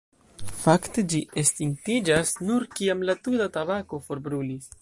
Fakte, 0.61 1.03
ĝi 1.13 1.19
estingiĝas 1.43 2.33
nur 2.49 2.67
kiam 2.79 3.07
la 3.11 3.19
tuta 3.23 3.51
tabako 3.59 4.01
jam 4.03 4.09
forbrulis. 4.11 4.71